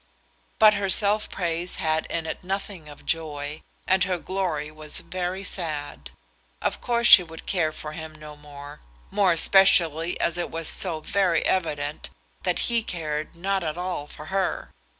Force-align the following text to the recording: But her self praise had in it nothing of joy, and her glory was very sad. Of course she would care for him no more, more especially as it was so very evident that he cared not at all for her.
But 0.57 0.73
her 0.73 0.89
self 0.89 1.29
praise 1.29 1.75
had 1.75 2.07
in 2.07 2.25
it 2.25 2.43
nothing 2.43 2.89
of 2.89 3.05
joy, 3.05 3.61
and 3.85 4.03
her 4.05 4.17
glory 4.17 4.71
was 4.71 5.01
very 5.01 5.43
sad. 5.43 6.09
Of 6.59 6.81
course 6.81 7.05
she 7.05 7.21
would 7.21 7.45
care 7.45 7.71
for 7.71 7.91
him 7.91 8.13
no 8.15 8.35
more, 8.35 8.79
more 9.11 9.31
especially 9.31 10.19
as 10.19 10.39
it 10.39 10.49
was 10.49 10.67
so 10.67 11.01
very 11.01 11.45
evident 11.45 12.09
that 12.41 12.61
he 12.65 12.81
cared 12.81 13.35
not 13.35 13.63
at 13.63 13.77
all 13.77 14.07
for 14.07 14.25
her. 14.33 14.71